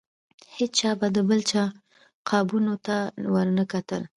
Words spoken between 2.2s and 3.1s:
قابونو ته